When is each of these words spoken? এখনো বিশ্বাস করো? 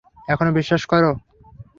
এখনো 0.27 0.51
বিশ্বাস 0.51 0.83
করো? 0.85 1.11